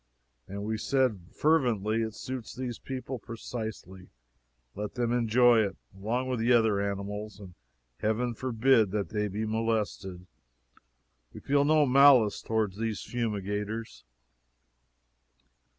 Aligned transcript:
And 0.47 0.63
we 0.63 0.79
said 0.79 1.27
fervently: 1.31 2.01
it 2.01 2.15
suits 2.15 2.55
these 2.55 2.79
people 2.79 3.19
precisely; 3.19 4.09
let 4.73 4.95
them 4.95 5.11
enjoy 5.13 5.59
it, 5.63 5.77
along 5.95 6.27
with 6.27 6.39
the 6.39 6.51
other 6.53 6.81
animals, 6.81 7.39
and 7.39 7.53
Heaven 7.99 8.33
forbid 8.33 8.89
that 8.89 9.09
they 9.09 9.27
be 9.27 9.45
molested. 9.45 10.25
We 11.33 11.39
feel 11.39 11.65
no 11.65 11.85
malice 11.85 12.41
toward 12.41 12.73
these 12.77 13.03
fumigators. 13.03 14.03